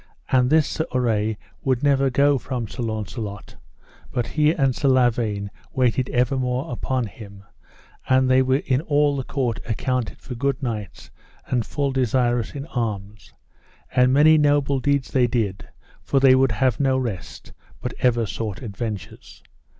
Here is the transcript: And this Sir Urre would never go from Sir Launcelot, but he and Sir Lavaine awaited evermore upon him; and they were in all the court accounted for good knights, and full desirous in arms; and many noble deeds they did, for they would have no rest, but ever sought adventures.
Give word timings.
And 0.31 0.49
this 0.49 0.65
Sir 0.67 0.85
Urre 0.95 1.37
would 1.63 1.83
never 1.83 2.09
go 2.09 2.39
from 2.39 2.67
Sir 2.67 2.81
Launcelot, 2.81 3.57
but 4.11 4.25
he 4.25 4.49
and 4.51 4.75
Sir 4.75 4.87
Lavaine 4.87 5.51
awaited 5.75 6.09
evermore 6.09 6.71
upon 6.71 7.05
him; 7.05 7.43
and 8.09 8.27
they 8.27 8.41
were 8.41 8.63
in 8.65 8.81
all 8.81 9.15
the 9.15 9.23
court 9.23 9.59
accounted 9.63 10.17
for 10.17 10.33
good 10.33 10.63
knights, 10.63 11.11
and 11.45 11.67
full 11.67 11.91
desirous 11.91 12.55
in 12.55 12.65
arms; 12.65 13.31
and 13.93 14.11
many 14.11 14.39
noble 14.39 14.79
deeds 14.79 15.11
they 15.11 15.27
did, 15.27 15.69
for 16.01 16.19
they 16.19 16.33
would 16.33 16.53
have 16.53 16.79
no 16.79 16.97
rest, 16.97 17.53
but 17.79 17.93
ever 17.99 18.25
sought 18.25 18.63
adventures. 18.63 19.43